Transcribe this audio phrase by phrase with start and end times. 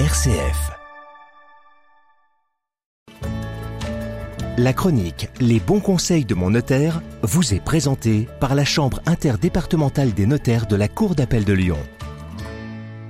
[0.00, 0.72] RCF.
[4.58, 10.12] La chronique Les bons conseils de mon notaire vous est présentée par la Chambre interdépartementale
[10.12, 11.78] des notaires de la Cour d'appel de Lyon.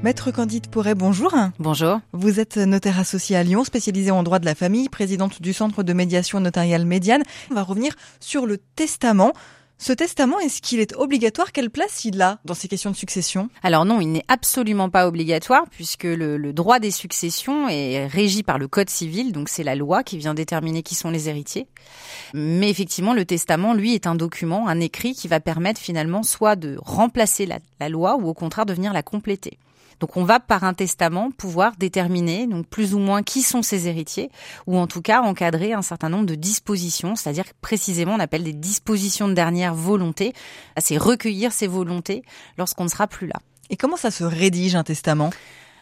[0.02, 1.34] Maître Candide Pourret, bonjour.
[1.58, 2.00] Bonjour.
[2.12, 5.84] Vous êtes notaire associé à Lyon, spécialisé en droit de la famille, présidente du Centre
[5.84, 7.22] de médiation notariale médiane.
[7.50, 9.32] On va revenir sur le testament.
[9.76, 11.52] Ce testament, est-ce qu'il est obligatoire?
[11.52, 13.50] Quelle place il a dans ces questions de succession?
[13.62, 18.42] Alors non, il n'est absolument pas obligatoire puisque le, le, droit des successions est régi
[18.44, 21.66] par le Code civil, donc c'est la loi qui vient déterminer qui sont les héritiers.
[22.34, 26.56] Mais effectivement, le testament, lui, est un document, un écrit qui va permettre finalement soit
[26.56, 29.58] de remplacer la, la loi ou au contraire de venir la compléter.
[30.00, 33.86] Donc on va par un testament pouvoir déterminer donc plus ou moins qui sont ses
[33.88, 34.30] héritiers
[34.66, 38.52] ou en tout cas encadrer un certain nombre de dispositions, c'est-à-dire précisément on appelle des
[38.52, 40.32] dispositions de dernière volonté,
[40.78, 42.22] c'est recueillir ses volontés
[42.58, 43.40] lorsqu'on ne sera plus là.
[43.70, 45.30] Et comment ça se rédige un testament?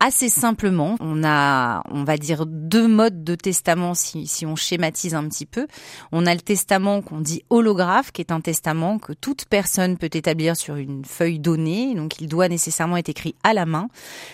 [0.03, 0.97] Assez simplement.
[0.99, 5.47] On a, on va dire, deux modes de testament si, si on schématise un petit
[5.47, 5.69] peu.
[6.11, 10.11] On a le testament qu'on dit holographe, qui est un testament que toute personne peut
[10.13, 11.95] établir sur une feuille donnée.
[11.95, 13.89] Donc, il doit nécessairement être écrit à la main,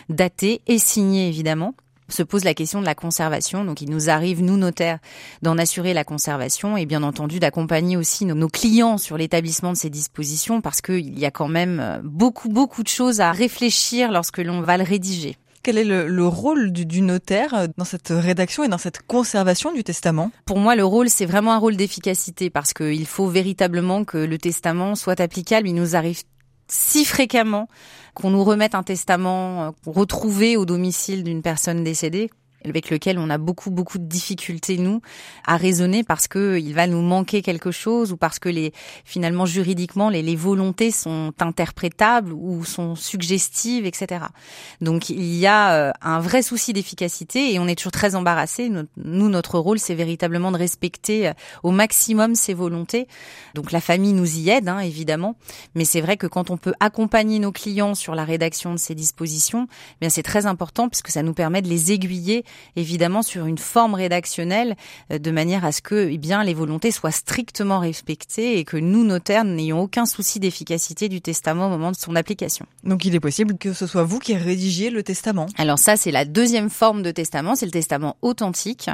[0.09, 1.75] daté et signé évidemment
[2.11, 3.67] se pose la question de la conservation.
[3.67, 4.99] Donc, il nous arrive, nous notaires,
[5.43, 9.77] d'en assurer la conservation et bien entendu d'accompagner aussi nos, nos, clients sur l'établissement de
[9.77, 14.39] ces dispositions parce qu'il y a quand même beaucoup, beaucoup de choses à réfléchir lorsque
[14.39, 15.37] l'on va le rédiger.
[15.69, 19.71] Quel est le, le rôle du, du, notaire dans cette rédaction et dans cette conservation
[19.71, 20.31] du testament?
[20.47, 24.39] Pour moi, le rôle, c'est vraiment un rôle d'efficacité parce qu'il faut véritablement que le
[24.39, 25.69] testament soit applicable.
[25.69, 26.23] Il nous arrive
[26.69, 27.69] si fréquemment
[28.15, 32.31] qu'on nous remette un testament retrouvé au domicile d'une personne décédée
[32.65, 35.01] avec lequel on a beaucoup beaucoup de difficultés nous
[35.47, 38.73] à raisonner parce que il va nous manquer quelque chose ou parce que les
[39.05, 44.27] finalement juridiquement les, les volontés sont interprétables ou sont suggestives etc.
[44.81, 48.71] Donc il y a euh, un vrai souci d'efficacité et on est toujours très embarrassé.
[48.97, 53.07] Nous notre rôle c'est véritablement de respecter euh, au maximum ces volontés.
[53.55, 55.37] Donc la famille nous y aide hein, évidemment,
[55.75, 58.95] mais c'est vrai que quand on peut accompagner nos clients sur la rédaction de ces
[58.95, 62.45] dispositions, eh bien c'est très important puisque ça nous permet de les aiguiller
[62.77, 64.77] évidemment sur une forme rédactionnelle
[65.13, 68.77] euh, de manière à ce que eh bien les volontés soient strictement respectées et que
[68.77, 72.67] nous notaires n'ayons aucun souci d'efficacité du testament au moment de son application.
[72.85, 75.47] Donc il est possible que ce soit vous qui rédigiez le testament.
[75.57, 78.91] Alors ça c'est la deuxième forme de testament, c'est le testament authentique.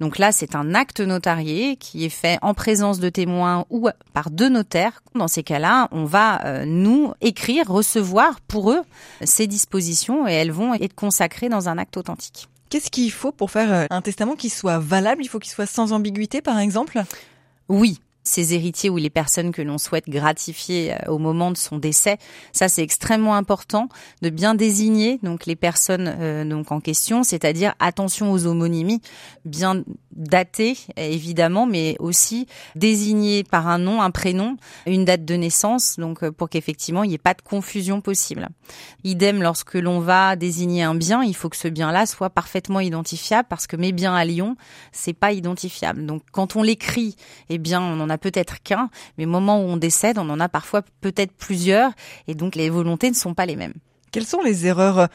[0.00, 4.30] Donc là c'est un acte notarié qui est fait en présence de témoins ou par
[4.30, 5.02] deux notaires.
[5.14, 8.82] Dans ces cas-là, on va euh, nous écrire, recevoir pour eux
[9.22, 12.48] ces dispositions et elles vont être consacrées dans un acte authentique.
[12.68, 15.22] Qu'est-ce qu'il faut pour faire un testament qui soit valable?
[15.24, 17.02] Il faut qu'il soit sans ambiguïté, par exemple?
[17.68, 17.98] Oui,
[18.28, 22.18] ces héritiers ou les personnes que l'on souhaite gratifier euh, au moment de son décès.
[22.52, 23.88] Ça, c'est extrêmement important
[24.22, 29.00] de bien désigner donc les personnes euh, donc en question, c'est-à-dire attention aux homonymies,
[29.44, 29.82] bien
[30.18, 34.56] datées évidemment, mais aussi désigner par un nom, un prénom,
[34.86, 38.48] une date de naissance, donc euh, pour qu'effectivement il n'y ait pas de confusion possible.
[39.04, 43.46] Idem lorsque l'on va désigner un bien, il faut que ce bien-là soit parfaitement identifiable
[43.48, 44.56] parce que mes biens à Lyon,
[44.92, 46.04] c'est pas identifiable.
[46.04, 47.16] Donc quand on l'écrit,
[47.48, 50.40] eh bien on en a peut-être qu'un, mais au moment où on décède, on en
[50.40, 51.92] a parfois peut-être plusieurs,
[52.26, 53.74] et donc les volontés ne sont pas les mêmes.
[54.10, 55.08] Quelles sont les erreurs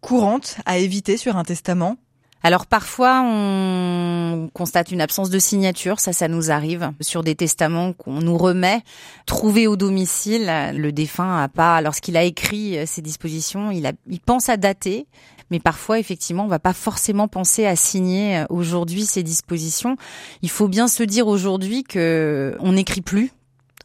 [0.00, 1.96] courantes à éviter sur un testament?
[2.42, 7.92] Alors parfois on constate une absence de signature, ça ça nous arrive sur des testaments
[7.92, 8.82] qu'on nous remet
[9.26, 10.50] trouvés au domicile.
[10.74, 15.06] Le défunt a pas lorsqu'il a écrit ses dispositions, il a il pense à dater,
[15.50, 19.96] mais parfois effectivement on va pas forcément penser à signer aujourd'hui ces dispositions.
[20.42, 23.32] Il faut bien se dire aujourd'hui que on n'écrit plus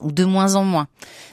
[0.02, 0.88] ou de moins en moins.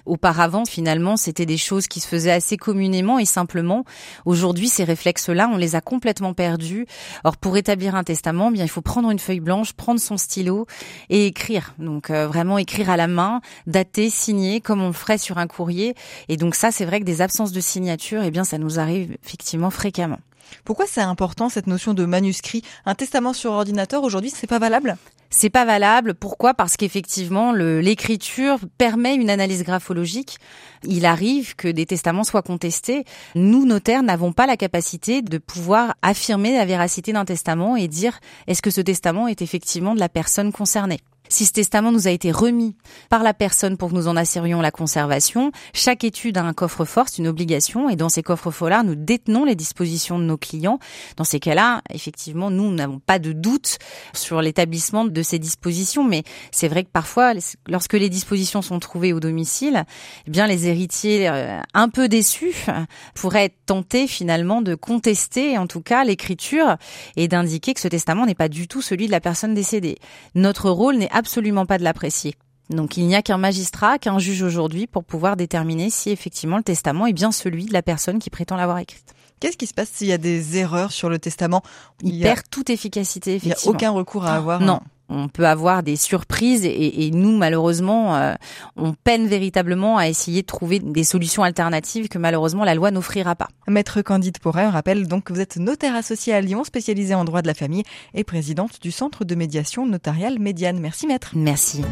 [0.07, 3.85] Auparavant, finalement, c'était des choses qui se faisaient assez communément et simplement.
[4.25, 6.87] Aujourd'hui, ces réflexes-là, on les a complètement perdus.
[7.25, 10.17] Or, pour établir un testament, eh bien, il faut prendre une feuille blanche, prendre son
[10.17, 10.67] stylo
[11.11, 11.75] et écrire.
[11.79, 15.47] Donc, euh, vraiment écrire à la main, dater, signer, comme on le ferait sur un
[15.47, 15.95] courrier.
[16.29, 19.17] Et donc, ça, c'est vrai que des absences de signature, eh bien, ça nous arrive
[19.25, 20.19] effectivement fréquemment.
[20.65, 22.63] Pourquoi c'est important cette notion de manuscrit?
[22.85, 24.97] Un testament sur ordinateur aujourd'hui, c'est pas valable?
[25.33, 26.15] C'est pas valable.
[26.15, 26.55] Pourquoi?
[26.55, 30.39] Parce qu'effectivement, l'écriture permet une analyse graphologique.
[30.85, 33.05] Il arrive que des testaments soient contestés.
[33.35, 38.21] Nous, notaires, n'avons pas la capacité de pouvoir affirmer la véracité d'un testament et dire
[38.47, 41.01] est-ce que ce testament est effectivement de la personne concernée?
[41.33, 42.77] Si ce testament nous a été remis
[43.09, 47.09] par la personne pour que nous en assurions la conservation, chaque étude a un coffre-fort,
[47.09, 50.79] c'est une obligation, et dans ces coffres-forts-là, nous détenons les dispositions de nos clients.
[51.17, 53.79] Dans ces cas-là, effectivement, nous n'avons pas de doute
[54.13, 57.33] sur l'établissement de ces dispositions, mais c'est vrai que parfois,
[57.67, 59.85] lorsque les dispositions sont trouvées au domicile,
[60.27, 62.67] eh bien les héritiers euh, un peu déçus
[63.15, 66.77] pourraient être tentés finalement de contester, en tout cas, l'écriture
[67.17, 69.97] et d'indiquer que ce testament n'est pas du tout celui de la personne décédée.
[70.35, 72.35] Notre rôle n'est absolument pas de l'apprécier.
[72.71, 76.65] Donc il n'y a qu'un magistrat, qu'un juge aujourd'hui pour pouvoir déterminer si effectivement le
[76.65, 79.15] testament est bien celui de la personne qui prétend l'avoir écrite.
[79.39, 81.63] Qu'est-ce qui se passe s'il y a des erreurs sur le testament?
[82.03, 83.39] Il, perd toute efficacité.
[83.43, 84.61] Il n'y a aucun recours à avoir.
[84.61, 84.81] Non,
[85.13, 88.35] on peut avoir des surprises et, nous malheureusement euh,
[88.77, 93.35] on peine véritablement à essayer de trouver des solutions alternatives que malheureusement la loi n'offrira
[93.35, 93.49] pas.
[93.69, 97.25] Maître Candide Porret, on rappelle donc que vous êtes notaire associé à Lyon, spécialisé en
[97.25, 97.83] droit de la famille
[98.15, 100.81] et présidente du Centre de médiation notariale médiane.
[100.81, 101.33] Merci maître.
[101.35, 101.83] Merci.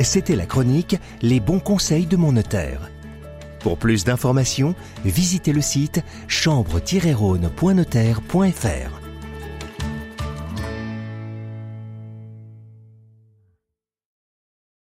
[0.00, 2.90] C'était la chronique Les bons conseils de mon notaire.
[3.60, 4.74] Pour plus d'informations,
[5.04, 9.07] visitez le site chambre-rhône.notaire.fr.